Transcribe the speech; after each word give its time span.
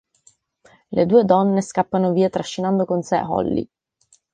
Le 0.89 1.05
due 1.05 1.25
donne 1.25 1.61
scappano 1.61 2.11
via 2.11 2.27
trascinando 2.27 2.85
con 2.85 3.03
sé 3.03 3.17
Holly. 3.17 3.69